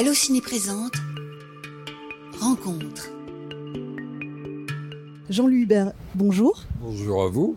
[0.00, 0.94] Allociné présente
[2.40, 3.10] Rencontre.
[5.28, 6.62] Jean-Louis Hubert, bonjour.
[6.80, 7.54] Bonjour à vous.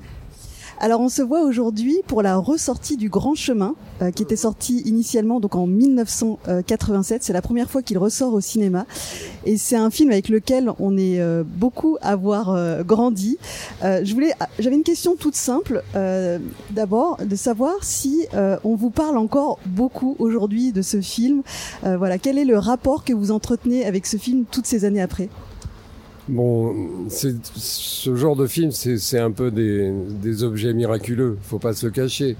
[0.83, 4.79] Alors on se voit aujourd'hui pour la ressortie du Grand Chemin, euh, qui était sorti
[4.79, 7.23] initialement donc en 1987.
[7.23, 8.85] C'est la première fois qu'il ressort au cinéma,
[9.45, 13.37] et c'est un film avec lequel on est euh, beaucoup à avoir euh, grandi.
[13.81, 15.81] je voulais, j'avais une question toute simple.
[16.71, 21.43] D'abord, de savoir si on vous parle encore beaucoup aujourd'hui de ce film.
[21.83, 25.29] voilà, quel est le rapport que vous entretenez avec ce film toutes ces années après?
[26.29, 26.73] Bon,
[27.09, 31.91] ce genre de film, c'est un peu des, des, objets miraculeux, faut pas se le
[31.91, 32.37] cacher.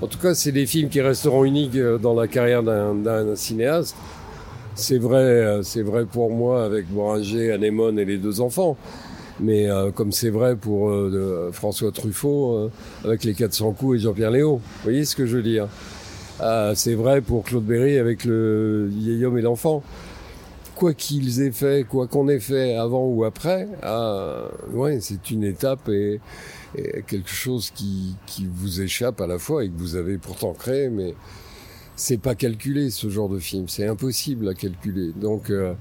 [0.00, 3.94] En tout cas, c'est des films qui resteront uniques euh, dans la carrière d'un cinéaste.
[4.74, 8.76] C'est vrai, euh, c'est vrai pour moi avec Boranger, Anémone et les deux enfants.
[9.40, 12.70] Mais euh, comme c'est vrai pour euh, François Truffaut
[13.04, 14.56] avec les 400 coups et Jean-Pierre Léo.
[14.56, 15.68] Vous voyez ce que je veux dire?
[16.74, 19.84] C'est vrai pour Claude Berry avec le vieil homme et l'enfant
[20.82, 25.44] quoi qu'ils aient fait, quoi qu'on ait fait avant ou après, ah, ouais, c'est une
[25.44, 26.20] étape et,
[27.06, 30.88] quelque chose qui, qui, vous échappe à la fois et que vous avez pourtant créé,
[30.88, 31.14] mais
[31.94, 35.12] c'est pas calculé ce genre de film, c'est impossible à calculer.
[35.14, 35.74] Donc euh,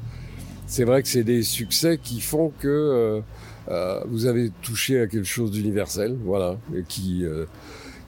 [0.68, 3.22] c'est vrai que c'est des succès qui font que euh,
[3.70, 7.26] euh, vous avez touché à quelque chose d'universel, voilà, et qui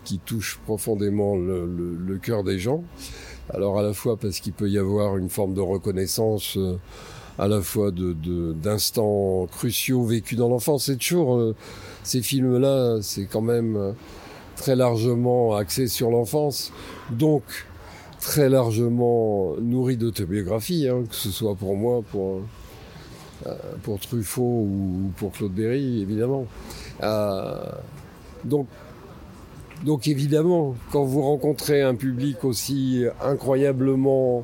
[0.03, 2.83] qui touche profondément le, le, le cœur des gens.
[3.51, 6.77] Alors à la fois parce qu'il peut y avoir une forme de reconnaissance, euh,
[7.37, 8.13] à la fois de
[8.53, 10.85] d'instants cruciaux vécus dans l'enfance.
[10.85, 11.55] C'est toujours euh,
[12.03, 13.91] ces films-là, c'est quand même euh,
[14.55, 16.71] très largement axé sur l'enfance,
[17.11, 17.43] donc
[18.19, 22.41] très largement nourri d'autobiographie, hein, que ce soit pour moi, pour
[23.81, 26.45] pour Truffaut ou pour Claude Berry, évidemment.
[28.45, 28.67] donc
[29.83, 34.43] donc évidemment, quand vous rencontrez un public aussi incroyablement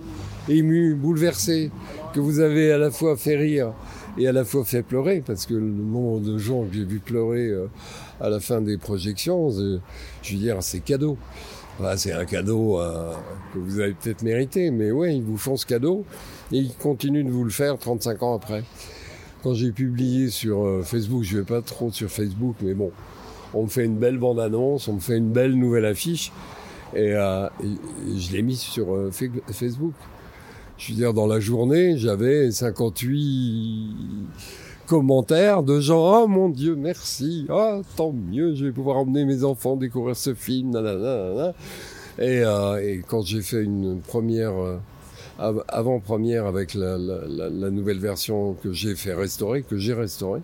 [0.49, 1.71] ému, bouleversé,
[2.13, 3.73] que vous avez à la fois fait rire
[4.17, 6.99] et à la fois fait pleurer, parce que le nombre de gens que j'ai vu
[6.99, 7.67] pleurer euh,
[8.19, 9.79] à la fin des projections, euh,
[10.23, 11.17] je veux dire, c'est cadeau.
[11.95, 13.13] c'est un cadeau euh,
[13.53, 16.03] que vous avez peut-être mérité, mais ouais, ils vous font ce cadeau
[16.51, 18.63] et ils continuent de vous le faire 35 ans après.
[19.43, 22.91] Quand j'ai publié sur Facebook, je vais pas trop sur Facebook, mais bon,
[23.53, 26.31] on me fait une belle bande-annonce, on me fait une belle nouvelle affiche,
[26.95, 27.47] et, euh,
[28.17, 29.93] je l'ai mis sur euh, Facebook.
[30.77, 33.95] Je veux dire, dans la journée, j'avais 58
[34.87, 39.43] commentaires de gens, oh mon Dieu, merci, ah tant mieux, je vais pouvoir emmener mes
[39.43, 41.53] enfants découvrir ce film, nanana,
[42.17, 44.53] Et, euh, et quand j'ai fait une première
[45.39, 50.41] avant-première avec la, la, nouvelle version que j'ai fait restaurer, que j'ai restaurée,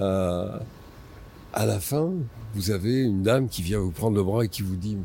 [0.00, 0.46] euh,
[1.54, 2.12] à la fin,
[2.54, 4.98] vous avez une dame qui vient vous prendre le bras et qui vous dit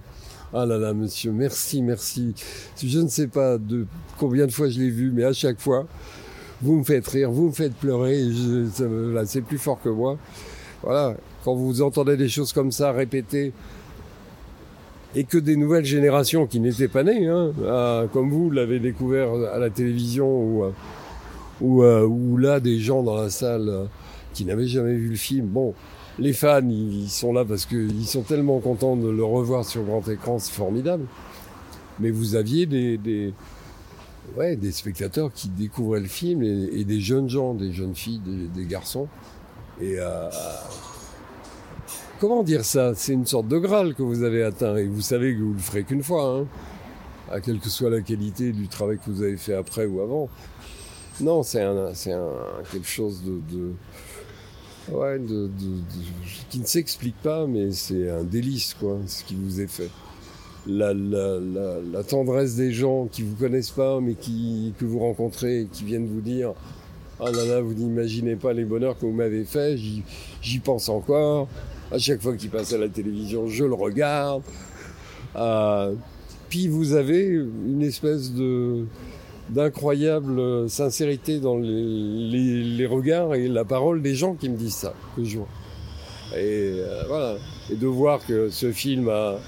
[0.51, 2.33] ah là là, monsieur, merci, merci.
[2.83, 3.85] Je ne sais pas de
[4.17, 5.85] combien de fois je l'ai vu, mais à chaque fois,
[6.61, 8.23] vous me faites rire, vous me faites pleurer.
[9.25, 10.17] c'est plus fort que moi.
[10.81, 11.15] Voilà.
[11.43, 13.53] Quand vous entendez des choses comme ça répétées,
[15.15, 17.51] et que des nouvelles générations qui n'étaient pas nées, hein,
[18.11, 20.63] comme vous l'avez découvert à la télévision ou,
[21.61, 23.85] ou, euh, ou là des gens dans la salle euh,
[24.33, 25.73] qui n'avaient jamais vu le film, bon,
[26.19, 30.07] les fans, ils sont là parce qu'ils sont tellement contents de le revoir sur grand
[30.07, 31.05] écran, c'est formidable.
[31.99, 33.33] Mais vous aviez des, des,
[34.37, 38.65] ouais, des spectateurs qui découvraient le film et, des jeunes gens, des jeunes filles, des,
[38.65, 39.07] garçons.
[39.81, 40.29] Et euh,
[42.19, 42.93] comment dire ça?
[42.95, 45.59] C'est une sorte de Graal que vous avez atteint et vous savez que vous le
[45.59, 46.47] ferez qu'une fois, hein,
[47.31, 50.29] à quelle que soit la qualité du travail que vous avez fait après ou avant.
[51.21, 51.93] Non, c'est un, un,
[52.71, 53.73] quelque chose de
[54.91, 55.21] ouais,
[56.49, 59.89] qui ne s'explique pas, mais c'est un délice, quoi, ce qui vous est fait.
[60.67, 65.67] La, la, la, tendresse des gens qui vous connaissent pas, mais qui, que vous rencontrez
[65.71, 66.53] qui viennent vous dire
[67.19, 71.47] Ah là là, vous n'imaginez pas les bonheurs que vous m'avez fait, j'y pense encore.
[71.91, 74.43] À chaque fois qu'il passe à la télévision, je le regarde.
[75.35, 75.95] Euh,
[76.49, 78.85] puis vous avez une espèce de,
[79.49, 85.23] d'incroyable sincérité dans les, regards et la parole des gens qui me disent ça, que
[85.23, 85.47] je vois.
[86.35, 87.37] Et euh, voilà.
[87.71, 89.39] Et de voir que ce film a,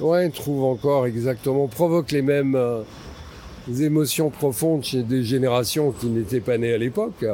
[0.00, 2.82] ouais, trouve encore exactement, provoque les mêmes euh,
[3.80, 7.24] émotions profondes chez des générations qui n'étaient pas nées à l'époque.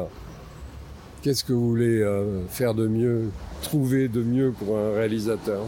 [1.23, 3.31] Qu'est-ce que vous voulez euh, faire de mieux,
[3.63, 5.63] trouver de mieux pour un réalisateur?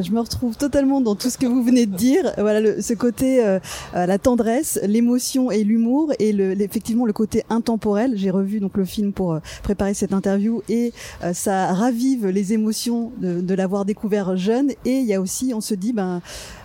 [0.00, 2.32] Je me retrouve totalement dans tout ce que vous venez de dire.
[2.38, 3.58] Voilà, ce côté, euh,
[3.94, 8.12] la tendresse, l'émotion et l'humour, et le, effectivement le côté intemporel.
[8.16, 10.92] J'ai revu donc le film pour préparer cette interview, et
[11.32, 14.70] ça ravive les émotions de, de l'avoir découvert jeune.
[14.84, 16.20] Et il y a aussi, on se dit, ben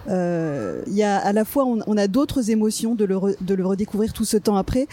[0.09, 3.53] euh, il y a à la fois on, on a d'autres émotions de le, de
[3.53, 4.87] le redécouvrir tout ce temps après.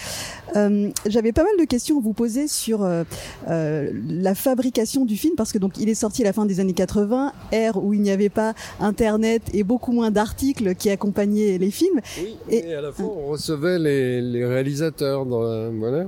[0.57, 3.05] Euh, J'avais pas mal de questions à vous poser sur euh,
[3.49, 6.61] euh, la fabrication du film parce que donc il est sorti à la fin des
[6.61, 11.59] années 80, ère où il n'y avait pas Internet et beaucoup moins d'articles qui accompagnaient
[11.59, 12.01] les films.
[12.19, 16.05] Oui, et, à la fois on recevait les, les réalisateurs dans la, voilà.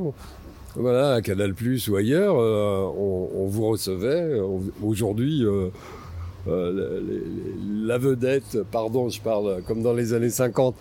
[0.76, 4.40] Voilà, à Canal Plus ou ailleurs, euh, on, on, vous recevait.
[4.84, 5.69] Aujourd'hui, euh,
[6.46, 7.00] euh,
[7.82, 10.76] la vedette, pardon, je parle comme dans les années 50,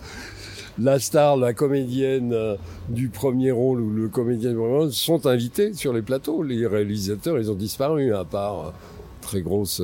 [0.78, 2.56] la star, la comédienne
[2.88, 6.44] du premier rôle ou le comédien du premier rôle sont invités sur les plateaux.
[6.44, 8.72] Les réalisateurs, ils ont disparu, à part
[9.20, 9.82] très grosse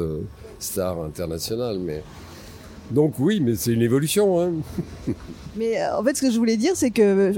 [0.59, 1.79] star internationale.
[1.79, 2.03] Mais
[2.91, 4.41] donc oui, mais c'est une évolution.
[4.41, 4.53] Hein.
[5.57, 7.33] Mais euh, en fait, ce que je voulais dire, c'est que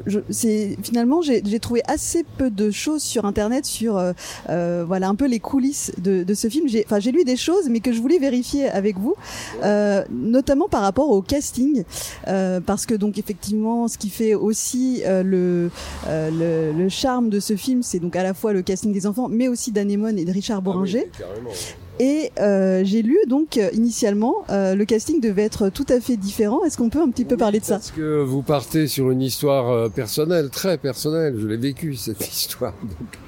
[0.82, 4.12] finalement j'ai trouvé assez peu de choses sur Internet sur euh,
[4.48, 6.66] euh, voilà un peu les coulisses de, de ce film.
[6.68, 9.14] J'ai enfin j'ai lu des choses, mais que je voulais vérifier avec vous,
[9.62, 11.84] euh, notamment par rapport au casting,
[12.26, 15.70] euh, parce que donc effectivement, ce qui fait aussi le,
[16.08, 19.28] le, le charme de ce film, c'est donc à la fois le casting des enfants,
[19.28, 21.08] mais aussi d'Anémone et de Richard Boringer.
[21.20, 21.52] Ah oui,
[21.98, 26.64] et euh, j'ai lu donc initialement euh, le casting devait être tout à fait différent.
[26.64, 27.74] Est-ce qu'on peut un petit peu oui, parler de ça?
[27.74, 31.36] Parce que vous partez sur une histoire euh, personnelle, très personnelle.
[31.38, 32.74] Je l'ai vécu cette histoire.
[32.82, 33.18] Donc,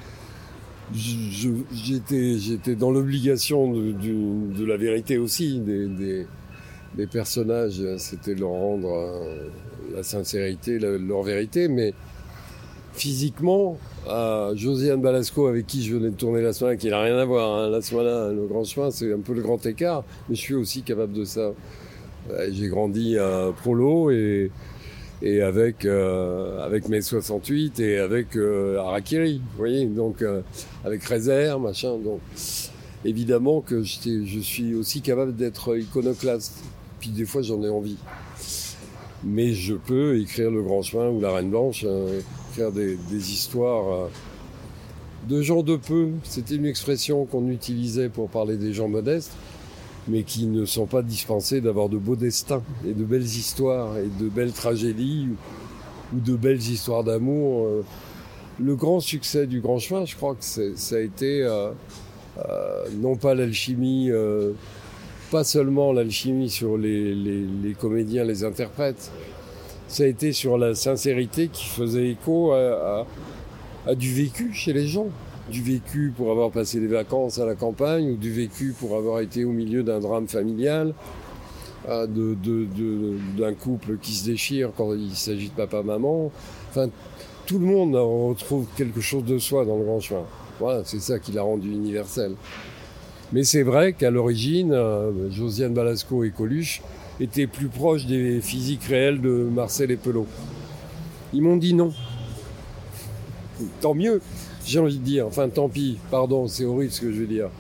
[0.93, 6.27] j'étais j'étais dans l'obligation de, de, de, la vérité aussi des, des,
[6.97, 7.83] des personnages.
[7.99, 9.49] C'était leur rendre euh,
[9.95, 11.93] la sincérité, la, leur vérité, mais
[12.93, 13.79] physiquement,
[14.09, 17.25] à Josiane Balasco, avec qui je venais de tourner la semaine, qui n'a rien à
[17.25, 17.59] voir.
[17.59, 17.71] Hein.
[17.71, 20.83] La semaine, le grand chemin, c'est un peu le grand écart, mais je suis aussi
[20.83, 21.53] capable de ça.
[22.51, 24.51] J'ai grandi à Prolo et,
[25.23, 30.43] et avec, euh, avec mes 68 et avec euh, Harakiri, vous voyez, donc euh,
[30.85, 31.97] avec réserve, machin.
[31.99, 32.21] Donc
[33.05, 36.63] évidemment que je suis aussi capable d'être iconoclaste.
[37.01, 37.97] Puis des fois, j'en ai envie.
[39.25, 41.85] Mais je peux écrire Le Grand Chemin ou La Reine Blanche.
[41.87, 42.21] Euh,
[42.73, 44.08] des, histoires euh,
[45.29, 46.11] de gens de peu.
[46.25, 49.32] C'était une expression qu'on utilisait pour parler des gens modestes,
[50.08, 54.08] mais qui ne sont pas dispensés d'avoir de beaux destins et de belles histoires et
[54.23, 55.29] de belles tragédies
[56.12, 57.67] ou, de belles histoires d'amour.
[57.67, 57.85] Euh.
[58.58, 61.70] Le grand succès du Grand Chemin, je crois que ça a été euh,
[62.99, 64.11] non pas l'alchimie,
[65.31, 69.11] pas seulement l'alchimie sur les comédiens, les interprètes,
[69.91, 73.05] ça a été sur la sincérité qui faisait écho à,
[73.97, 75.09] du vécu chez les gens.
[75.51, 79.19] Du vécu pour avoir passé des vacances à la campagne ou du vécu pour avoir
[79.19, 80.95] été au milieu d'un drame familial,
[81.89, 86.31] d'un couple qui se déchire quand il s'agit de papa-maman.
[86.69, 86.89] Enfin,
[87.47, 90.23] tout le monde retrouve quelque chose de soi dans le grand chemin.
[90.61, 92.37] Voilà, c'est ça qui l'a rendu universel.
[93.33, 96.81] Mais c'est vrai qu'à l'origine, euh, Josiane Balasco et Coluche
[97.21, 100.27] étaient plus proches des physiques réelles de Marcel et Pelot.
[101.33, 101.93] Ils m'ont dit non.
[103.81, 104.21] Tant mieux,
[104.65, 105.27] j'ai envie de dire.
[105.27, 107.51] Enfin, tant pis, pardon, c'est horrible ce que je veux dire.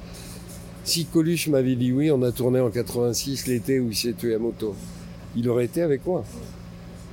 [0.84, 4.34] Si Coluche m'avait dit oui, on a tourné en 86 l'été où il s'est tué
[4.34, 4.74] à moto,
[5.36, 6.24] il aurait été avec moi.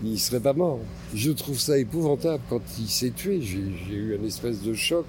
[0.03, 0.79] Il serait pas mort.
[1.13, 3.41] Je trouve ça épouvantable quand il s'est tué.
[3.41, 3.57] J'ai
[3.93, 5.05] eu une espèce de choc.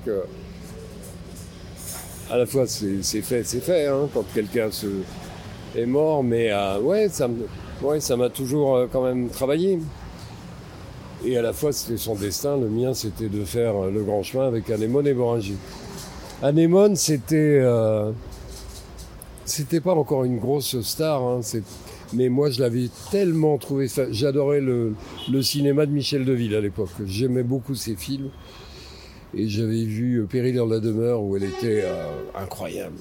[2.31, 3.87] À la fois, c'est fait, c'est fait.
[3.87, 4.87] Hein, quand quelqu'un se,
[5.77, 9.79] est mort, mais euh, ouais, ça m'a toujours euh, quand même travaillé.
[11.25, 12.57] Et à la fois, c'était son destin.
[12.57, 15.57] Le mien, c'était de faire euh, le grand chemin avec Anémone et Boringer.
[16.43, 17.61] Anémone, c'était,
[19.45, 21.41] c'était pas encore une grosse star, hein,
[22.13, 23.89] mais moi, je l'avais tellement trouvé.
[24.13, 24.95] J'adorais le,
[25.29, 26.91] le, cinéma de Michel Deville à l'époque.
[27.05, 28.31] J'aimais beaucoup ses films.
[29.35, 31.85] Et j'avais vu Péril dans la demeure où elle était
[32.37, 32.95] incroyable.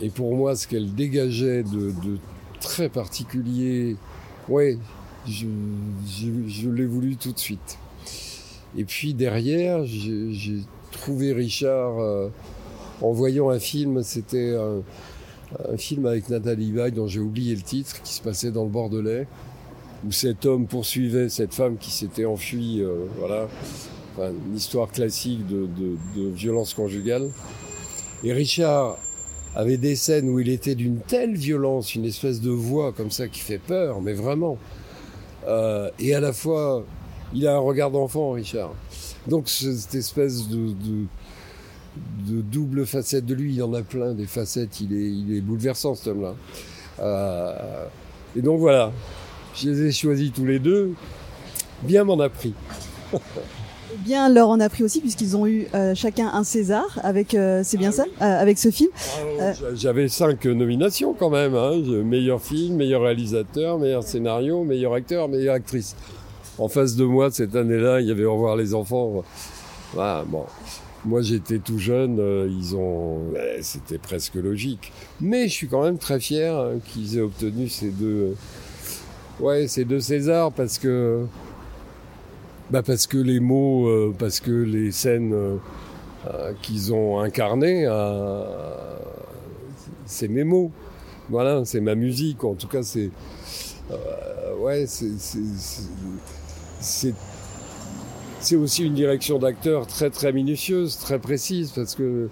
[0.00, 1.92] Et pour moi, ce qu'elle dégageait de,
[2.60, 3.96] très particulier,
[4.48, 4.78] ouais,
[5.26, 5.46] je,
[6.68, 7.78] l'ai voulu tout de suite.
[8.76, 10.60] Et puis derrière, j'ai
[10.92, 12.28] trouvé Richard euh,
[13.00, 14.82] en voyant un film, c'était un,
[15.78, 19.26] film avec Nathalie Baye dont j'ai oublié le titre, qui se passait dans le Bordelais,
[20.06, 23.48] où cet homme poursuivait cette femme qui s'était enfuie, euh, voilà,
[24.12, 25.68] enfin, une histoire classique de,
[26.16, 27.30] de violence conjugale.
[28.24, 28.98] Et Richard
[29.56, 33.26] avait des scènes où il était d'une telle violence, une espèce de voix comme ça
[33.26, 34.58] qui fait peur, mais vraiment.
[35.48, 36.84] Euh, et à la fois,
[37.34, 38.74] il a un regard d'enfant, Richard.
[39.26, 41.06] Donc cette espèce de, de,
[42.28, 43.54] de double facette de lui.
[43.54, 44.80] Il en a plein des facettes.
[44.80, 46.34] Il est, il est bouleversant cet homme-là.
[47.00, 47.86] Euh,
[48.36, 48.92] et donc voilà,
[49.54, 50.92] je les ai choisis tous les deux.
[51.82, 52.52] Bien m'en a pris.
[53.98, 57.62] bien leur en a pris aussi puisqu'ils ont eu euh, chacun un César avec euh,
[57.64, 58.90] c'est bien ah ça euh, avec ce film.
[59.40, 61.72] Ah j'avais cinq nominations quand même hein.
[62.04, 65.96] meilleur film, meilleur réalisateur, meilleur scénario, meilleur acteur, meilleure actrice.
[66.58, 69.22] En face de moi cette année-là, il y avait Au revoir les enfants.
[69.98, 70.44] Ah, bon.
[71.04, 72.18] Moi j'étais tout jeune,
[72.50, 73.20] ils ont
[73.60, 74.92] c'était presque logique.
[75.20, 78.34] Mais je suis quand même très fier hein, qu'ils aient obtenu ces deux
[79.40, 81.26] ouais, ces deux Césars parce que
[82.70, 85.56] bah parce que les mots, euh, parce que les scènes euh,
[86.26, 87.86] euh, qu'ils ont incarnées,
[90.04, 90.72] c'est mes mots.
[91.28, 92.44] Voilà, c'est ma musique.
[92.44, 93.10] En tout cas, c'est
[94.58, 95.12] ouais, c'est
[98.40, 102.28] c'est aussi une direction d'acteur très très minutieuse, très précise, parce que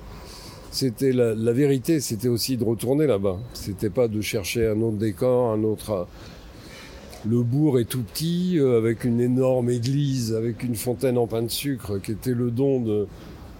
[0.70, 3.38] c'était la, la, vérité, c'était aussi de retourner là-bas.
[3.52, 6.06] C'était pas de chercher un autre décor, un autre
[7.26, 11.42] le bourg est tout petit, euh, avec une énorme église, avec une fontaine en pain
[11.42, 13.06] de sucre, qui était le don de,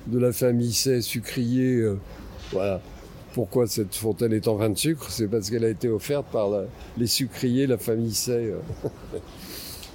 [0.06, 1.76] de la famille Say sucrier.
[1.76, 1.98] Euh,
[2.52, 2.80] voilà.
[3.32, 5.10] Pourquoi cette fontaine est en pain de sucre?
[5.10, 6.50] C'est parce qu'elle a été offerte par
[6.98, 8.52] les sucriers, la famille Say.
[8.52, 8.58] Euh.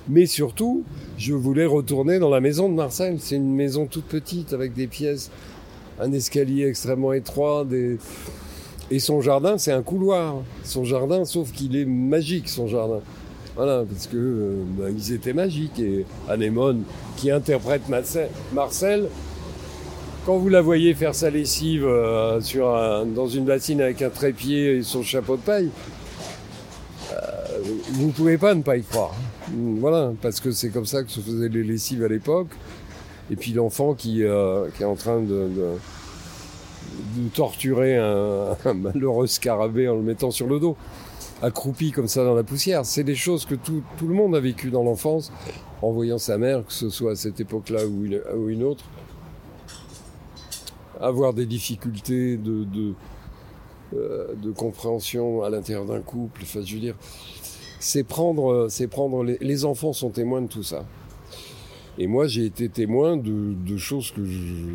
[0.09, 0.83] Mais surtout,
[1.17, 3.17] je voulais retourner dans la maison de Marcel.
[3.19, 5.29] C'est une maison toute petite, avec des pièces,
[5.99, 7.97] un escalier extrêmement étroit, des...
[8.91, 10.37] Et son jardin, c'est un couloir.
[10.63, 13.01] Son jardin, sauf qu'il est magique, son jardin.
[13.59, 15.79] Voilà, parce que euh, bah, ils étaient magiques.
[15.79, 16.83] Et Anémone,
[17.17, 17.81] qui interprète
[18.53, 19.09] Marcel,
[20.25, 22.39] quand vous la voyez faire sa lessive euh,
[23.13, 25.71] dans une bassine avec un trépied et son chapeau de paille,
[27.11, 27.17] euh,
[27.95, 29.13] vous ne pouvez pas ne pas y croire.
[29.51, 32.51] Voilà, parce que c'est comme ça que se faisaient les lessives à l'époque.
[33.29, 35.49] Et puis l'enfant qui, est en train de,
[37.33, 40.77] torturer un, un malheureux scarabée en le mettant sur le dos
[41.41, 42.85] accroupi comme ça dans la poussière.
[42.85, 45.31] C'est des choses que tout, tout, le monde a vécu dans l'enfance
[45.81, 48.85] en voyant sa mère, que ce soit à cette époque-là ou une, ou une autre.
[50.99, 52.93] Avoir des difficultés de, de,
[53.95, 56.41] euh, de compréhension à l'intérieur d'un couple.
[56.43, 56.95] Enfin, je dire,
[57.79, 60.85] c'est prendre, c'est prendre les, les, enfants sont témoins de tout ça.
[61.97, 64.65] Et moi, j'ai été témoin de, de choses que je,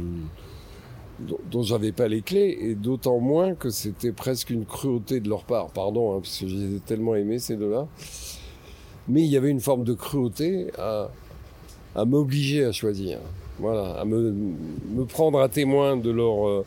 [1.20, 5.44] dont j'avais pas les clés, et d'autant moins que c'était presque une cruauté de leur
[5.44, 5.68] part.
[5.68, 7.86] Pardon, hein, parce que je les ai tellement aimés ces deux-là.
[9.08, 11.10] Mais il y avait une forme de cruauté à,
[11.94, 13.18] à m'obliger à choisir.
[13.58, 14.32] Voilà, à me,
[14.90, 16.64] me, prendre à témoin de leur, euh,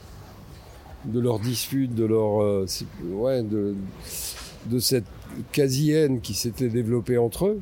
[1.06, 2.66] de leur dispute, de leur, euh,
[3.12, 3.76] ouais, de,
[4.68, 5.04] de cette
[5.52, 7.60] quasi-haine qui s'était développée entre eux.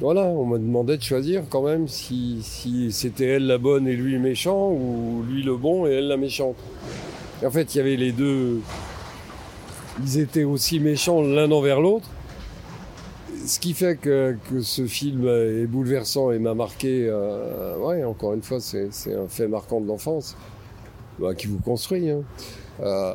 [0.00, 2.42] Voilà, on m'a demandé de choisir quand même si,
[2.90, 6.56] c'était elle la bonne et lui méchant, ou lui le bon et elle la méchante.
[7.44, 8.60] en fait, il y avait les deux.
[10.02, 12.08] Ils étaient aussi méchants l'un envers l'autre.
[13.46, 17.06] Ce qui fait que, que, ce film est bouleversant et m'a marqué.
[17.08, 20.36] Euh, ouais, encore une fois, c'est un fait marquant de l'enfance
[21.20, 22.10] bah, qui vous construit.
[22.10, 22.22] Hein.
[22.80, 23.12] Euh,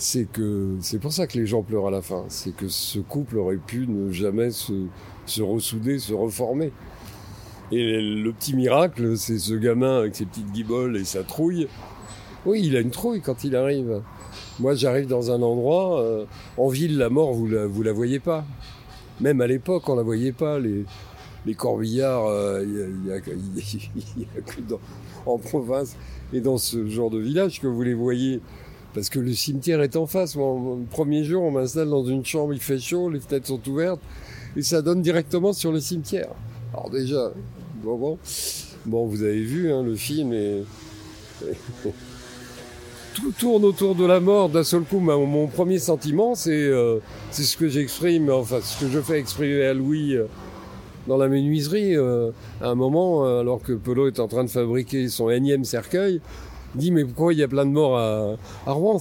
[0.00, 2.24] c'est que c'est pour ça que les gens pleurent à la fin.
[2.28, 4.72] C'est que ce couple aurait pu ne jamais se
[5.26, 6.72] se ressouder, se reformer.
[7.70, 11.68] Et le petit miracle, c'est ce gamin avec ses petites guiboles et sa trouille.
[12.46, 14.00] Oui, il a une trouille quand il arrive.
[14.58, 16.24] Moi, j'arrive dans un endroit, euh,
[16.56, 18.44] en ville, la mort, vous la, vous la voyez pas.
[19.20, 20.58] Même à l'époque, on la voyait pas.
[20.58, 20.84] Les,
[21.46, 24.80] les corbillards, euh, il n'y a, que dans,
[25.26, 25.96] en province
[26.32, 28.40] et dans ce genre de village que vous les voyez.
[28.94, 30.34] Parce que le cimetière est en face.
[30.36, 33.68] Moi, le premier jour, on m'installe dans une chambre, il fait chaud, les fenêtres sont
[33.68, 34.00] ouvertes
[34.56, 36.30] et ça donne directement sur le cimetière.
[36.72, 37.32] Alors déjà,
[37.82, 38.18] bon, bon,
[38.86, 40.62] bon vous avez vu hein, le film et,
[43.14, 44.98] tout tourne autour de la mort d'un seul coup.
[45.00, 46.98] Mon, premier sentiment, c'est euh,
[47.30, 50.26] c'est ce que j'exprime, enfin ce que je fais exprimer à Louis euh,
[51.06, 52.30] dans la menuiserie euh,
[52.60, 56.49] à un moment, alors que Polo est en train de fabriquer son énième cercueil, il
[56.74, 58.36] dit mais pourquoi il y a plein de morts à,
[58.66, 59.00] à Rouen?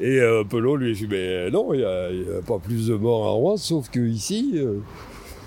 [0.00, 3.26] Et euh, Pelot lui a dit, mais non, il n'y a, pas plus de morts
[3.26, 4.78] à Rouen, sauf qu'ici, euh,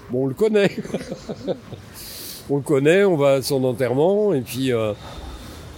[0.09, 0.75] bon, on le connaît.
[2.49, 4.93] on le connaît, on va à son enterrement, et puis, euh,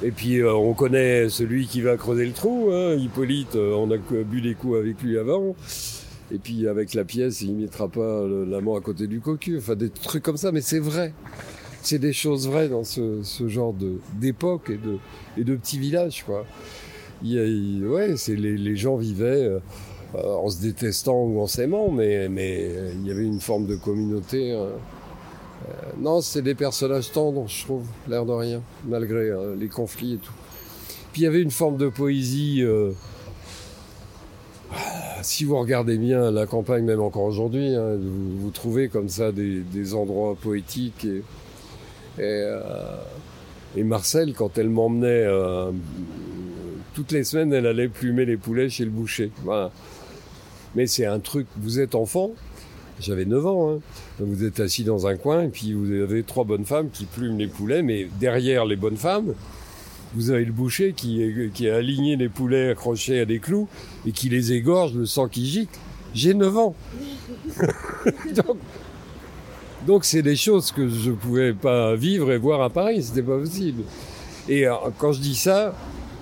[0.03, 4.41] euh, on connaît celui qui va creuser le trou, hein, Hippolyte, euh, on a bu
[4.41, 5.55] des coups avec lui avant.
[6.33, 9.75] Et puis avec la pièce, il mettra pas la main à côté du cocu, enfin
[9.75, 11.13] des trucs comme ça, mais c'est vrai.
[11.81, 13.73] C'est des choses vraies dans ce, ce genre
[14.13, 14.97] d'époque et de,
[15.37, 16.45] et de petits villages, quoi
[17.23, 19.59] il, ouais, c'est les, gens vivaient euh,
[20.15, 23.75] en se détestant ou en s'aimant, mais, mais euh, il y avait une forme de
[23.75, 24.51] communauté.
[24.51, 24.71] Euh,
[25.99, 30.33] non, c'est des personnages tendres, je trouve, l'air de rien, malgré les conflits et tout.
[31.11, 32.61] Puis il y avait une forme de poésie.
[32.63, 32.91] Euh,
[35.21, 39.93] si vous regardez bien la campagne, même encore aujourd'hui, hein, vous, trouvez comme ça des,
[39.93, 41.05] endroits poétiques.
[41.05, 41.21] Et,
[42.19, 42.61] euh,
[43.75, 45.71] et, Marcel, quand elle m'emmenait euh,
[46.93, 49.31] toutes les semaines, elle allait plumer les poulets chez le boucher.
[50.75, 52.31] Mais c'est un truc, vous êtes enfant,
[52.99, 53.79] j'avais 9 ans, hein.
[54.19, 57.37] vous êtes assis dans un coin et puis vous avez trois bonnes femmes qui plument
[57.37, 59.33] les poulets, mais derrière les bonnes femmes,
[60.13, 63.67] vous avez le boucher qui, qui a aligné les poulets accrochés à des clous
[64.05, 65.77] et qui les égorge, le sang qui gicle.
[66.13, 66.75] J'ai 9 ans.
[68.35, 68.57] donc,
[70.03, 73.37] c'est des choses que je ne pouvais pas vivre et voir à Paris, c'était pas
[73.37, 73.83] possible.
[74.47, 75.73] Et euh, quand je dis ça,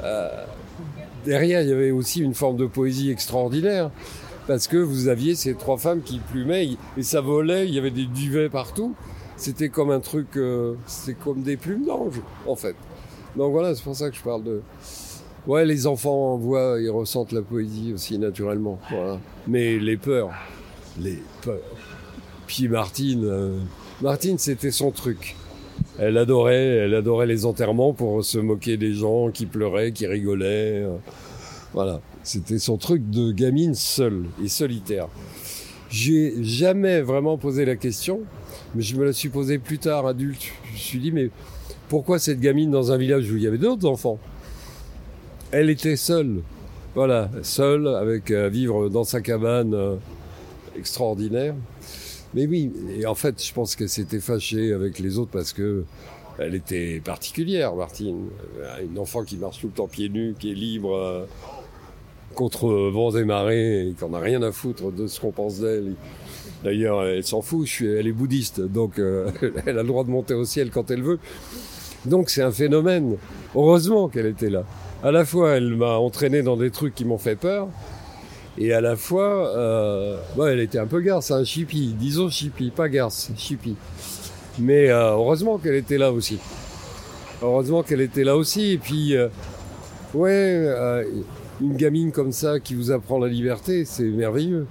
[0.03, 0.45] euh,
[1.25, 3.91] derrière il y avait aussi une forme de poésie extraordinaire
[4.47, 7.91] parce que vous aviez ces trois femmes qui plumaient et ça volait, il y avait
[7.91, 8.95] des duvets partout.
[9.37, 12.75] C'était comme un truc, euh, c'est comme des plumes d'ange en fait.
[13.35, 14.61] Donc voilà, c'est pour ça que je parle de.
[15.47, 18.79] Ouais, les enfants voient, ils ressentent la poésie aussi naturellement.
[18.89, 19.19] Voilà.
[19.47, 20.31] Mais les peurs,
[20.99, 21.59] les peurs.
[22.49, 23.59] Puis Martine, euh,
[24.01, 25.35] Martine, c'était son truc.
[25.99, 30.81] Elle adorait, elle adorait les enterrements pour se moquer des gens qui pleuraient, qui rigolaient.
[30.83, 30.97] Euh,
[31.73, 35.09] voilà, c'était son truc de gamine seule et solitaire.
[35.91, 38.21] J'ai jamais vraiment posé la question,
[38.73, 40.41] mais je me la suis posée plus tard, adulte.
[40.69, 41.29] Je me suis dit, mais
[41.87, 44.17] pourquoi cette gamine dans un village où il y avait d'autres enfants?
[45.51, 46.41] Elle était seule.
[46.95, 49.97] Voilà, seule, avec à vivre dans sa cabane euh,
[50.75, 51.53] extraordinaire.
[52.33, 55.83] Mais oui, et en fait, je pense qu'elle s'était fâchée avec les autres parce que
[56.37, 58.29] elle était particulière, Martine.
[58.59, 61.25] Euh, une enfant qui marche tout le temps pieds nus, qui est libre euh,
[62.33, 65.95] contre vents et marées, et qu'on n'a rien à foutre de ce qu'on pense d'elle.
[66.63, 68.93] D'ailleurs, elle s'en fout, elle est bouddhiste, donc
[69.65, 71.19] elle a le droit de monter au ciel quand elle veut.
[72.05, 73.17] Donc c'est un phénomène.
[73.55, 74.63] Heureusement qu'elle était là.
[75.03, 77.69] À la fois, elle m'a entraîné dans des trucs qui m'ont fait peur,
[78.59, 81.63] et à la fois, euh, elle était un peu garce, un hein,
[81.97, 83.77] disons chippie, pas garce, chippie.
[84.59, 86.39] Mais euh, heureusement qu'elle était là aussi.
[87.41, 88.73] Heureusement qu'elle était là aussi.
[88.73, 89.29] Et puis, euh,
[90.13, 91.05] ouais,
[91.61, 94.67] une gamine comme ça qui vous apprend la liberté, c'est merveilleux.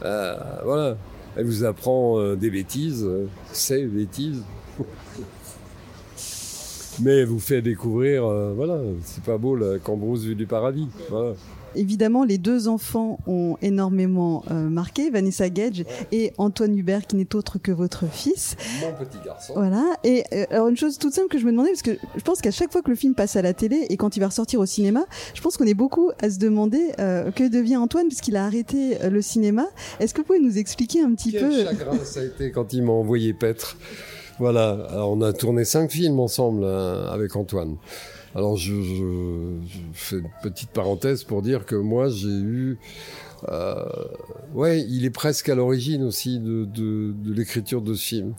[0.00, 0.96] voilà,
[1.36, 3.04] elle vous apprend des bêtises,
[3.52, 4.44] c'est bêtises
[7.00, 8.24] mais elle vous fait découvrir,
[8.54, 10.86] voilà, c'est pas beau la cambrousse vue du paradis.
[11.10, 11.34] Voilà.
[11.74, 17.34] Évidemment, les deux enfants ont énormément euh, marqué, Vanessa Gage et Antoine Hubert, qui n'est
[17.34, 18.56] autre que votre fils.
[18.82, 19.54] Mon petit garçon.
[19.54, 19.84] Voilà.
[20.04, 22.40] Et euh, alors une chose toute simple que je me demandais, parce que je pense
[22.40, 24.60] qu'à chaque fois que le film passe à la télé et quand il va ressortir
[24.60, 25.04] au cinéma,
[25.34, 29.22] je pense qu'on est beaucoup à se demander que devient Antoine puisqu'il a arrêté le
[29.22, 29.66] cinéma.
[30.00, 32.72] Est-ce que vous pouvez nous expliquer un petit peu Quel chagrin ça a été quand
[32.72, 33.76] il m'a envoyé paître.
[34.38, 37.76] Voilà, on a tourné cinq films ensemble hein, avec Antoine.
[38.34, 38.72] Alors je,
[39.92, 42.78] fais une petite parenthèse pour dire que moi j'ai eu...
[43.48, 43.84] Euh,
[44.54, 48.34] ouais, il est presque à l'origine aussi de, l'écriture de ce film.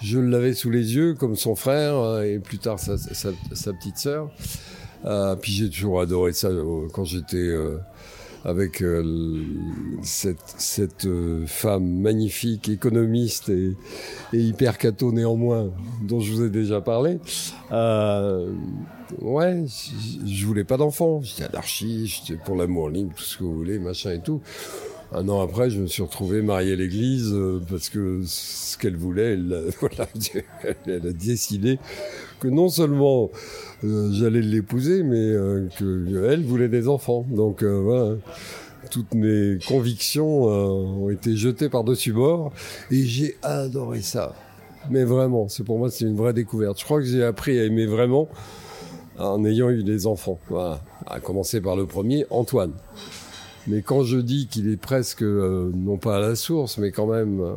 [0.00, 2.96] Je l'avais sous les yeux comme son frère euh, et plus tard sa,
[3.72, 4.30] petite sœur.
[5.04, 6.48] Euh, puis j'ai toujours adoré ça
[6.92, 7.54] quand j'étais
[8.44, 9.44] avec euh,
[10.02, 13.76] cette, cette euh, femme magnifique, économiste et,
[14.32, 15.70] et, hyper cato néanmoins,
[16.02, 17.18] dont je vous ai déjà parlé.
[17.72, 18.52] Euh,
[19.20, 19.64] ouais,
[20.26, 21.20] je voulais pas d'enfant.
[21.22, 24.40] J'étais anarchiste, pour l'amour libre, tout ce que vous voulez, machin et tout.
[25.10, 28.96] Un an après, je me suis retrouvé marié à l'église euh, parce que ce qu'elle
[28.96, 30.06] voulait, elle, voilà,
[30.86, 31.78] elle a décidé
[32.40, 33.30] que non seulement
[33.84, 37.24] euh, j'allais l'épouser, mais euh, qu'elle voulait des enfants.
[37.30, 38.16] Donc euh, voilà,
[38.90, 42.52] toutes mes convictions ont été jetées par-dessus bord
[42.90, 44.34] et j'ai adoré ça.
[44.90, 46.78] Mais vraiment, c'est pour moi c'est une vraie découverte.
[46.78, 48.28] Je crois que j'ai appris à aimer vraiment
[49.18, 50.38] en ayant eu des enfants.
[50.48, 50.80] Voilà.
[51.06, 52.72] À commencer par le premier, Antoine.
[53.68, 57.56] Mais quand je dis qu'il est presque, non pas à la source, mais quand même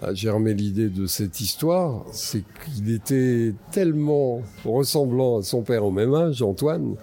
[0.00, 5.90] a germé l'idée de cette histoire, c'est qu'il était tellement ressemblant à son père au
[5.90, 6.94] même âge, Antoine,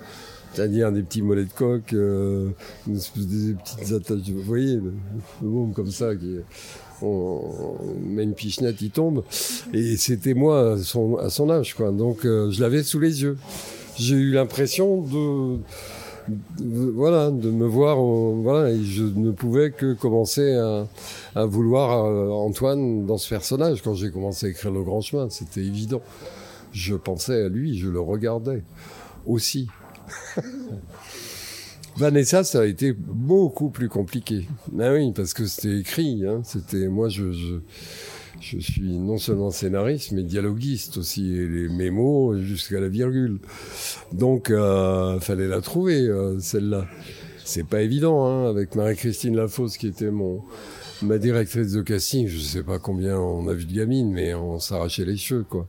[0.53, 2.49] c'est-à-dire des petits mollets de coq, euh,
[2.87, 4.93] des petites attaches, vous voyez, le,
[5.43, 6.37] le comme ça, qui,
[7.01, 9.23] on, met une pichenette, il tombe.
[9.73, 11.91] Et c'était moi à son, à son âge, quoi.
[11.91, 13.37] Donc euh, je l'avais sous les yeux.
[13.97, 15.59] J'ai eu l'impression de
[16.59, 20.55] voilà, de me voir, voilà, et je ne pouvais que commencer
[21.35, 23.81] à, vouloir euh, Antoine dans ce personnage.
[23.81, 26.01] Quand j'ai commencé à écrire Le Grand Chemin, c'était évident.
[26.71, 28.63] Je pensais à lui, je le regardais
[29.25, 29.67] aussi.
[31.97, 34.47] Vanessa, ça a été beaucoup plus compliqué.
[34.79, 36.25] Ah oui, parce que c'était écrit.
[36.25, 37.55] Hein, c'était moi, je, je
[38.39, 43.39] suis non seulement scénariste, mais dialoguiste aussi, et les mémos jusqu'à la virgule.
[44.13, 46.85] Donc, euh, fallait la trouver, euh, celle-là.
[47.43, 50.43] C'est pas évident, hein, avec Marie-Christine Lafosse, qui était mon
[51.01, 52.27] ma directrice de casting.
[52.27, 55.67] Je sais pas combien on a vu de gamines, mais on s'arrachait les cheveux, quoi.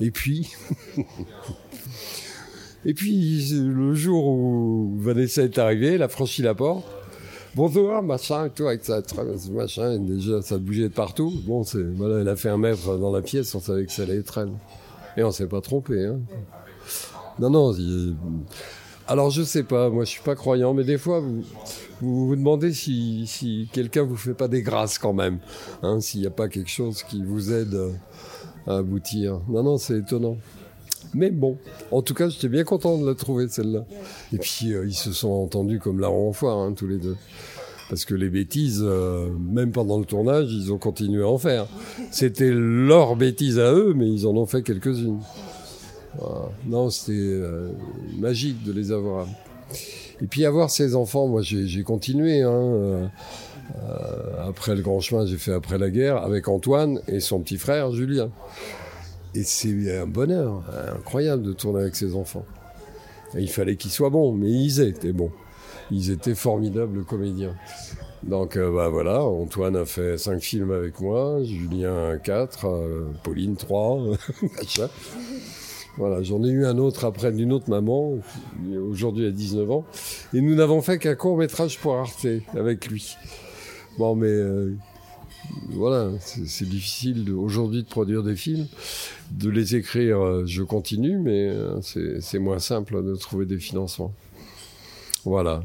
[0.00, 0.50] Et puis,
[2.84, 6.84] et puis le jour où Vanessa est arrivée, elle a franchi la porte
[7.54, 9.02] bonjour, machin, tout, avec ça,
[9.52, 11.32] machin, déjà, ça bougeait de partout.
[11.46, 14.02] Bon, c'est, voilà, elle a fait un mètre dans la pièce, on savait que ça
[14.02, 14.52] allait être elle.
[15.16, 16.20] Et on s'est pas trompé, hein.
[17.38, 17.74] Non, non,
[19.08, 21.42] alors je sais pas, moi je suis pas croyant, mais des fois, vous
[22.00, 25.38] vous, demandez si, si quelqu'un vous fait pas des grâces quand même,
[25.82, 27.78] hein, s'il n'y a pas quelque chose qui vous aide
[28.66, 29.40] à aboutir.
[29.48, 30.36] Non, non, c'est étonnant.
[31.14, 31.58] Mais bon,
[31.90, 33.84] en tout cas, j'étais bien content de la trouver, celle-là.
[34.32, 37.16] Et puis, euh, ils se sont entendus comme la en foire, hein, tous les deux.
[37.90, 41.66] Parce que les bêtises, euh, même pendant le tournage, ils ont continué à en faire.
[42.10, 45.20] C'était leur bêtise à eux, mais ils en ont fait quelques-unes.
[46.66, 47.70] Non, c'était euh,
[48.18, 49.26] magique de les avoir.
[50.22, 52.42] Et puis avoir ces enfants, moi j'ai continué.
[52.42, 53.10] Hein,
[54.46, 57.92] après le grand chemin, j'ai fait après la guerre avec Antoine et son petit frère
[57.92, 58.30] Julien.
[59.34, 60.62] Et c'est un bonheur
[60.94, 62.44] incroyable de tourner avec ses enfants.
[63.34, 65.32] il fallait qu'ils soient bons, mais ils étaient bons.
[65.90, 67.54] Ils étaient formidables comédiens.
[68.22, 73.56] Donc euh, bah voilà, Antoine a fait cinq films avec moi, Julien quatre, euh, Pauline
[73.56, 73.98] trois,
[75.98, 78.14] Voilà, j'en ai eu un autre après d'une autre maman,
[78.88, 79.84] aujourd'hui à 19 ans,
[80.32, 83.16] et nous n'avons fait qu'un court métrage pour Arte avec lui.
[83.98, 84.74] Bon, mais euh,
[85.68, 88.66] voilà, c'est difficile aujourd'hui de produire des films.
[89.30, 91.80] De les écrire, euh, je continue, mais euh,
[92.20, 94.12] c'est moins simple de trouver des financements.
[95.24, 95.62] Voilà.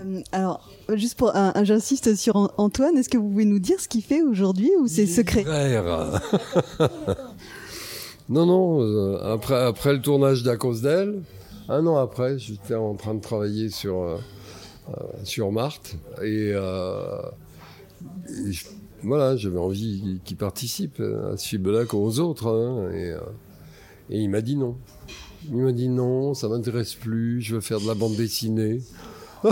[0.00, 4.02] Euh, alors, juste pour, j'insiste sur Antoine, est-ce que vous pouvez nous dire ce qu'il
[4.02, 5.44] fait aujourd'hui ou c'est secret?
[8.30, 11.20] Non, non, après, après le tournage d'À cause d'elle,
[11.68, 14.18] un an après, j'étais en train de travailler sur,
[15.24, 16.54] sur Marthe et
[19.04, 22.48] voilà, j'avais envie qu'il participe à ce film-là comme aux autres.
[22.48, 23.18] Hein, euh,
[24.10, 24.76] et, il m'a dit non.
[25.50, 28.80] Il m'a dit non, ça m'intéresse plus, je veux faire de la bande dessinée.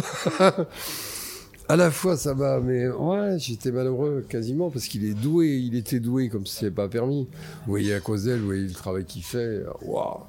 [1.68, 5.76] à la fois ça va, mais ouais, j'étais malheureux quasiment parce qu'il est doué, il
[5.76, 7.28] était doué comme si c'était pas permis.
[7.66, 9.62] Vous voyez à cause d'elle, vous voyez le travail qu'il fait.
[9.82, 10.20] Waouh.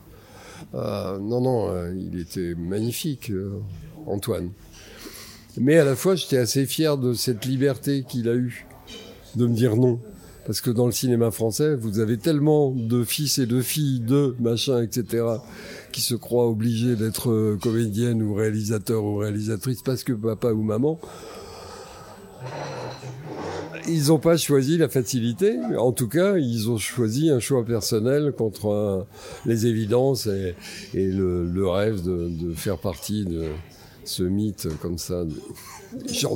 [0.75, 3.31] Euh, non, non, euh, il était magnifique,
[4.05, 4.51] Antoine.
[5.57, 8.65] Mais à la fois, j'étais assez fier de cette liberté qu'il a eue
[9.35, 9.99] de me dire non.
[10.45, 14.35] Parce que dans le cinéma français, vous avez tellement de fils et de filles, de
[14.39, 15.25] machin, etc.,
[15.91, 20.63] qui se croient obligés d'être euh, comédienne ou réalisateur ou réalisatrice parce que papa ou
[20.63, 20.99] maman.
[23.87, 25.57] Ils n'ont pas choisi la facilité.
[25.77, 29.05] En tout cas, ils ont choisi un choix personnel contre
[29.45, 30.55] les évidences et,
[30.93, 33.45] le, rêve de faire partie de,
[34.05, 35.33] ce mythe comme ça, de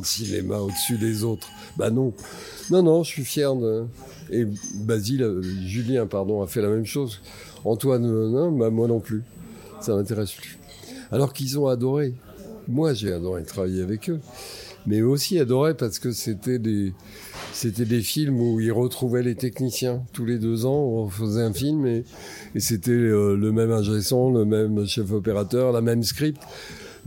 [0.06, 1.48] cinéma au-dessus des autres.
[1.78, 2.14] Bah non,
[2.72, 3.86] non, non, je suis fier de.
[4.30, 7.22] Et Basile, euh, Julien, pardon, a fait la même chose.
[7.64, 9.24] Antoine, euh, non, bah moi non plus.
[9.82, 10.58] Ça m'intéresse plus.
[11.12, 12.14] Alors qu'ils ont adoré.
[12.68, 14.20] Moi, j'ai adoré travailler avec eux.
[14.86, 16.94] Mais aussi adoré parce que c'était des,
[17.54, 20.02] c'était des films où ils retrouvaient les techniciens.
[20.14, 22.06] Tous les deux ans, on faisait un film et,
[22.56, 26.42] et c'était euh, le même ingé le même chef opérateur, la même script.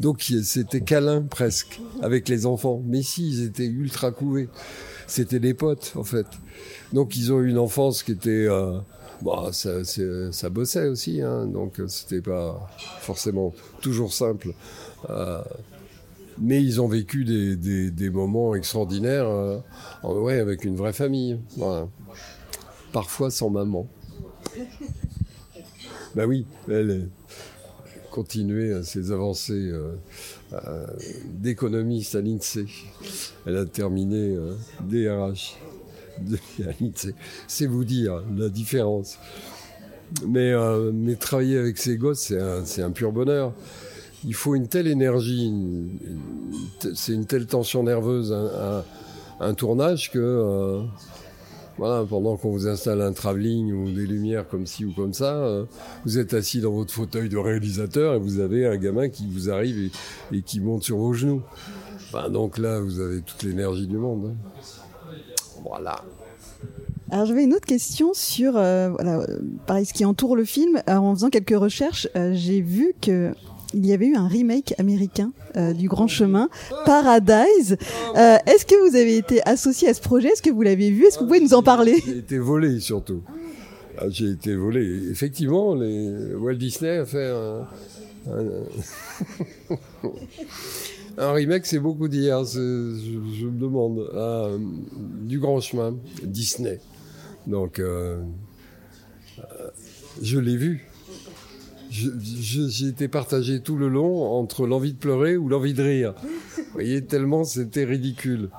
[0.01, 2.83] Donc c'était câlin presque avec les enfants.
[2.87, 4.49] Mais si, ils étaient ultra couvés.
[5.07, 6.27] C'était des potes en fait.
[6.93, 8.47] Donc ils ont eu une enfance qui était...
[8.49, 8.79] Euh,
[9.23, 14.55] bah, ça, bossait aussi, hein, donc c'était pas forcément toujours simple.
[15.11, 15.43] Euh,
[16.39, 19.59] mais ils ont vécu des, moments extraordinaires euh,
[20.03, 21.39] ouais, avec une vraie famille.
[22.93, 23.87] Parfois sans maman.
[26.15, 27.11] bah oui, elle,
[28.11, 29.95] continuer ses avancées euh,
[30.53, 30.87] euh,
[31.25, 32.67] d'économiste à l'INSEE.
[33.47, 35.57] Elle a terminé euh, DRH
[36.59, 37.15] l'INSEE.
[37.47, 39.19] C'est vous dire la différence.
[40.27, 40.53] Mais,
[40.93, 42.33] mais travailler avec ces gosses,
[42.65, 43.53] c'est un, pur bonheur.
[44.25, 45.53] Il faut une telle énergie,
[46.95, 48.85] c'est une telle tension nerveuse, un,
[49.39, 50.83] un tournage que
[51.79, 55.37] voilà, pendant qu'on vous installe un travelling ou des lumières comme ci ou comme ça,
[55.37, 55.65] euh,
[56.05, 59.51] vous êtes assis dans votre fauteuil de réalisateur et vous avez un gamin qui vous
[59.51, 59.91] arrive
[60.33, 61.43] et, qui monte sur vos genoux.
[62.31, 64.33] donc là, vous avez toute l'énergie du monde.
[64.33, 65.13] Hein.
[65.65, 66.05] Voilà.
[67.11, 69.27] Alors j'avais une autre question sur euh, voilà,
[69.67, 70.81] pareil, ce qui entoure le film.
[70.87, 73.33] en faisant quelques recherches, euh, j'ai vu que
[73.75, 75.33] il y avait eu un remake américain
[75.75, 76.49] du Grand Chemin,
[76.87, 77.77] Paradise.
[78.15, 80.29] Est-ce que vous avez été associé à ce projet?
[80.29, 81.07] Est-ce que vous l'avez vu?
[81.07, 82.03] Est-ce que vous pouvez nous en parler?
[82.05, 83.23] J'ai été volé surtout.
[83.99, 85.11] Ah, j'ai été volé.
[85.11, 86.35] Effectivement, les...
[86.35, 87.67] Walt Disney a fait un,
[91.19, 92.45] un, remake, c'est beaucoup dire.
[92.45, 94.11] Je, me demande.
[94.15, 94.49] Ah,
[95.23, 96.81] du grand chemin, Disney.
[97.47, 98.23] Donc, euh,
[99.39, 99.43] euh,
[100.23, 100.87] je l'ai vu.
[102.23, 106.15] J'ai été partagé tout le long entre l'envie de pleurer ou l'envie de rire.
[106.57, 108.51] Vous voyez, tellement c'était ridicule.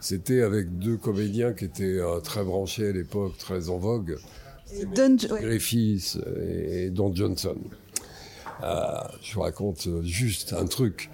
[0.00, 4.16] C'était avec deux comédiens qui étaient euh, très branchés à l'époque, très en vogue.
[4.94, 5.16] Don...
[5.16, 7.56] Griffiths et Don Johnson.
[8.60, 11.10] Ah, je vous raconte euh, juste un truc.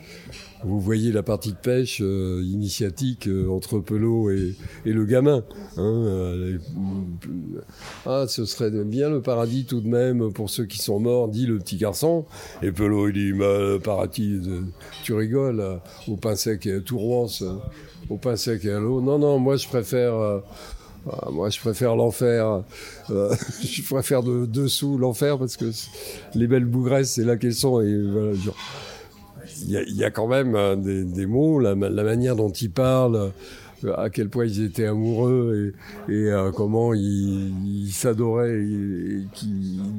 [0.64, 5.44] Vous voyez la partie de pêche euh, initiatique entre Pelot et, le gamin.
[5.76, 6.58] Hein,
[8.06, 11.46] ah, ce serait bien le paradis tout de même pour ceux qui sont morts, dit
[11.46, 12.24] le petit garçon.
[12.62, 14.40] Et Pelot, il dit, le paradis,
[15.02, 17.44] tu rigoles, au pain sec et à Tourwance,
[18.08, 19.02] au pain sec et à l'eau.
[19.02, 20.42] Non, non, moi je préfère
[21.10, 22.62] ah, moi, je préfère l'enfer.
[23.10, 25.70] Euh, je préfère de, dessous l'enfer parce que
[26.34, 27.80] les belles bougresses, c'est là qu'elles sont.
[27.80, 28.32] Et voilà,
[29.62, 32.50] il y, a, y a, quand même euh, des, des mots, la, la, manière dont
[32.50, 33.32] ils parlent,
[33.84, 35.74] euh, à quel point ils étaient amoureux
[36.08, 38.60] et, et comment ils, s'adoraient.
[38.60, 39.24] Et,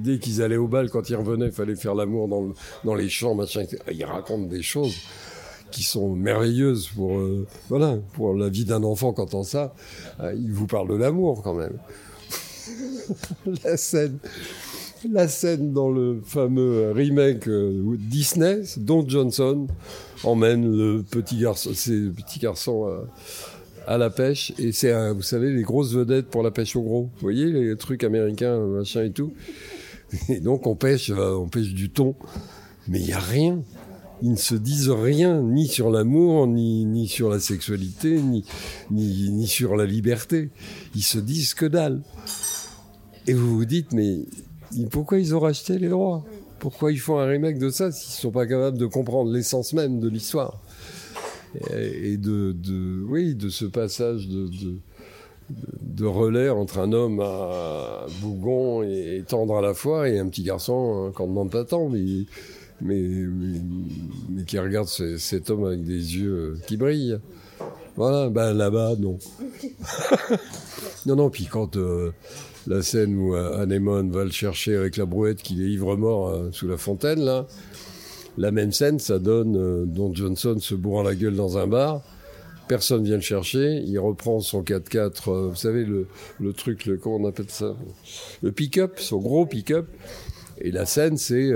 [0.03, 2.47] dès qu'ils allaient au bal, quand ils revenaient, il fallait faire l'amour dans,
[2.83, 3.63] dans les champs, machin.
[3.91, 4.95] Ils racontent des choses
[5.75, 9.73] qui sont merveilleuses pour euh, voilà pour la vie d'un enfant quand on ça.
[10.21, 11.77] Euh, il vous parle de l'amour quand même.
[13.65, 14.17] la scène,
[15.11, 19.67] la scène dans le fameux remake euh, Disney, Don Johnson
[20.23, 22.89] emmène le petit garçon, ses petits garçons
[23.85, 27.09] à la pêche et c'est vous savez les grosses vedettes pour la pêche au gros.
[27.15, 29.33] Vous voyez les trucs américains machin et tout.
[30.29, 32.15] Et donc on pêche, on pêche du thon,
[32.87, 33.61] mais il y a rien
[34.21, 38.19] ils ne se disent rien, ni sur l'amour, ni, sur la sexualité,
[38.91, 40.49] ni, sur la liberté.
[40.95, 42.01] Ils se disent que dalle.
[43.27, 44.19] Et vous vous dites, mais
[44.91, 46.23] pourquoi ils ont racheté les droits?
[46.59, 49.73] Pourquoi ils font un remake de ça s'ils ne sont pas capables de comprendre l'essence
[49.73, 50.61] même de l'histoire?
[51.73, 52.55] Et de,
[53.07, 57.23] oui, de ce passage de, relais entre un homme
[58.21, 61.89] bougon et, tendre à la fois et un petit garçon qu'on ne demande pas tant.
[62.81, 63.01] Mais,
[64.29, 67.19] mais, qui regarde cet homme avec des yeux euh, qui brillent.
[67.95, 69.17] Voilà, ben là-bas, non.
[71.05, 72.11] non, non, puis quand euh,
[72.67, 76.67] la scène où euh, Anémone va le chercher avec la brouette qu'il est ivre-mort sous
[76.67, 77.47] la fontaine, là,
[78.37, 82.01] la même scène, ça donne Don Johnson se bourrant la gueule dans un bar.
[82.67, 83.81] Personne vient le chercher.
[83.85, 86.07] Il reprend son 4x4, vous savez, le,
[86.41, 87.75] le truc, le, comment on appelle ça?
[88.41, 89.87] Le pick-up, son gros pick-up.
[90.59, 91.53] Et la scène, c'est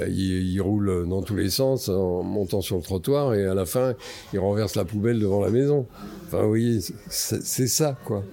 [0.00, 3.66] euh, il, roule dans tous les sens en montant sur le trottoir et à la
[3.66, 3.94] fin,
[4.32, 5.86] il renverse la poubelle devant la maison.
[6.26, 8.24] Enfin, vous voyez, c'est ça, quoi.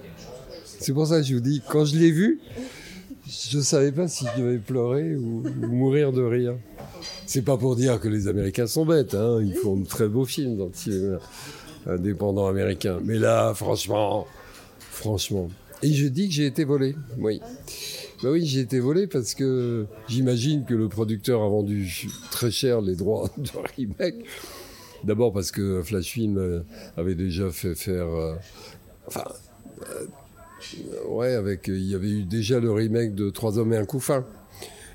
[0.64, 2.40] C'est pour ça que je vous dis, quand je l'ai vu,
[3.28, 6.56] je ne savais pas si je devais pleurer ou, mourir de rire.
[7.26, 9.40] C'est pas pour dire que les Américains sont bêtes, hein.
[9.40, 11.18] ils font de très beaux films dans le cinéma
[11.86, 12.98] indépendant américain.
[13.04, 14.26] Mais là, franchement,
[14.78, 15.48] franchement.
[15.82, 17.40] Et je dis que j'ai été volé, oui.
[18.22, 22.80] Bah oui, j'ai été volé parce que j'imagine que le producteur a vendu très cher
[22.80, 24.24] les droits de remake.
[25.02, 26.60] D'abord parce que Flash Film euh,
[26.96, 28.36] avait déjà fait faire, euh,
[29.08, 29.24] enfin,
[29.90, 33.86] euh, ouais, avec, il y avait eu déjà le remake de Trois hommes et un
[33.86, 34.24] couffin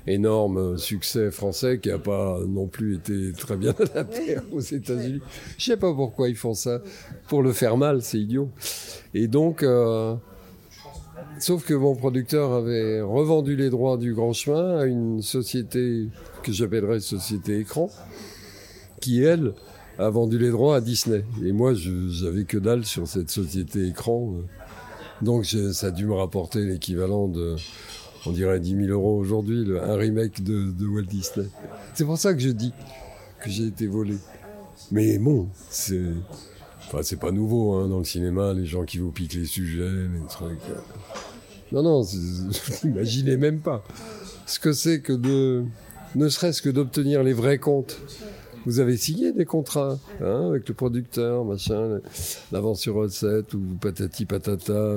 [0.06, 5.20] énorme succès français qui n'a pas non plus été très bien adapté aux États-Unis.
[5.58, 6.80] Je sais pas pourquoi ils font ça.
[7.28, 8.48] Pour le faire mal, c'est idiot.
[9.12, 9.62] Et donc,
[11.38, 16.08] Sauf que mon producteur avait revendu les droits du Grand Chemin à une société
[16.42, 17.90] que j'appellerais société écran,
[19.00, 19.54] qui elle
[19.98, 21.24] a vendu les droits à Disney.
[21.44, 24.34] Et moi, je n'avais que dalle sur cette société écran.
[25.22, 27.56] Donc ça a dû me rapporter l'équivalent de,
[28.26, 31.46] on dirait 10 000 euros aujourd'hui, un remake de, Walt Disney.
[31.94, 32.72] C'est pour ça que je dis
[33.40, 34.16] que j'ai été volé.
[34.90, 36.02] Mais bon, c'est...
[36.88, 39.90] Enfin, c'est pas nouveau hein, dans le cinéma, les gens qui vous piquent les sujets,
[39.90, 40.58] les trucs.
[41.70, 43.84] Non, non, vous n'imaginez même pas
[44.48, 45.64] ce que c'est que de,
[46.14, 48.00] ne serait-ce que d'obtenir les vrais comptes.
[48.64, 52.00] Vous avez signé des contrats hein, avec le producteur, machin,
[52.50, 54.94] l'avance sur recette ou patati patata.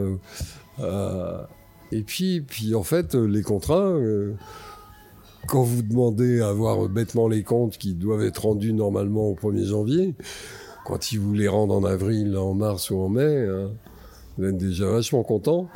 [0.80, 1.44] Euh,
[1.92, 4.34] et puis, en fait, les contrats, euh,
[5.48, 9.66] quand vous demandez à avoir bêtement les comptes qui doivent être rendus normalement au 1er
[9.66, 10.16] janvier,
[10.92, 13.72] quand ils vous les rendent en avril, en mars ou en mai, hein,
[14.38, 15.70] vous êtes déjà vachement content.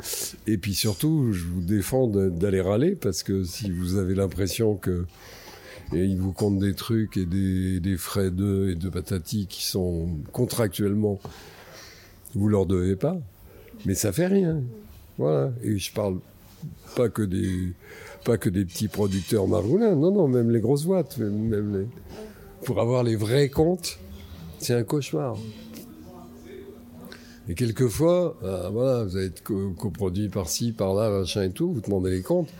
[0.46, 5.06] Et puis surtout, je vous défends d'aller râler parce que si vous avez l'impression que
[5.94, 10.08] ils vous comptent des trucs et des, des frais de et de patati qui sont
[10.32, 11.18] contractuellement
[12.34, 13.16] vous leur devez pas,
[13.86, 14.60] mais ça fait rien.
[15.16, 15.50] Voilà.
[15.62, 16.18] Et je parle
[16.94, 17.72] pas que des
[18.22, 21.86] pas que des petits producteurs maroulins, non non, même les grosses boîtes, même les,
[22.66, 23.98] pour avoir les vrais comptes,
[24.58, 25.36] c'est un cauchemar.
[27.48, 32.22] Et quelquefois, euh, voilà, vous êtes coproduit par-ci, par-là, machin et tout, vous demandez les
[32.22, 32.50] comptes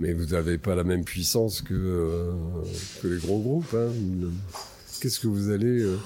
[0.00, 2.32] mais vous n'avez pas la même puissance que, euh,
[3.02, 3.74] que les gros groupes.
[3.74, 3.90] Hein.
[5.00, 5.98] Qu'est-ce que vous allez euh,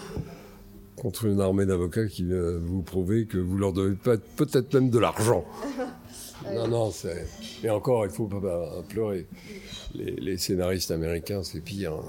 [0.96, 5.44] contre une armée d'avocats qui vous prouver que vous leur devez peut-être même de l'argent?
[6.52, 7.26] Non, non, c'est...
[7.62, 9.26] Et encore, il faut pas pleurer.
[9.94, 11.94] Les, scénaristes américains, c'est pire.
[11.94, 12.04] Hein.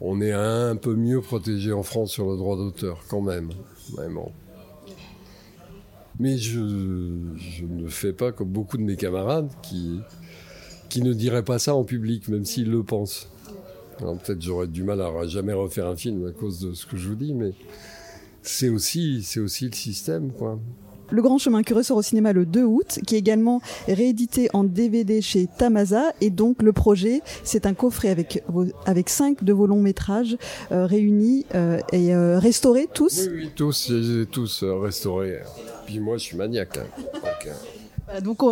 [0.00, 3.50] On est un peu mieux protégé en France sur le droit d'auteur, quand même.
[6.18, 10.00] Mais je, ne fais pas comme beaucoup de mes camarades qui,
[10.88, 13.28] qui ne diraient pas ça en public, même s'ils le pensent.
[13.98, 17.08] peut-être j'aurais du mal à jamais refaire un film à cause de ce que je
[17.08, 17.52] vous dis, mais
[18.42, 20.58] c'est aussi, c'est aussi le système, quoi.
[21.10, 24.64] Le Grand Chemin qui ressort au cinéma le 2 août, qui est également réédité en
[24.64, 26.12] DVD chez Tamasa.
[26.20, 28.42] Et donc le projet, c'est un coffret avec
[28.86, 30.36] avec cinq de vos longs métrages
[30.72, 33.28] euh, réunis euh, et euh, restaurés tous.
[33.30, 33.92] Oui, oui tous,
[34.30, 35.40] tous restaurés
[35.98, 36.76] moi, je suis maniaque.
[36.76, 36.86] Hein.
[36.96, 37.52] Donc,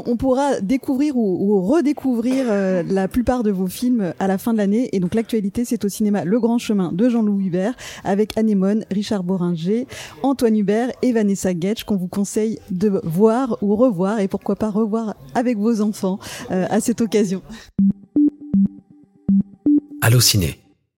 [0.07, 4.59] on, pourra découvrir ou, redécouvrir euh, la plupart de vos films à la fin de
[4.59, 4.89] l'année.
[4.93, 9.25] Et donc l'actualité, c'est au cinéma Le Grand Chemin de Jean-Louis Hubert avec Anémone, Richard
[9.25, 9.87] Boringer,
[10.23, 14.71] Antoine Hubert et Vanessa Getch qu'on vous conseille de voir ou revoir et pourquoi pas
[14.71, 16.19] revoir avec vos enfants
[16.51, 17.43] euh, à cette occasion.
[20.01, 20.68] Allô ciné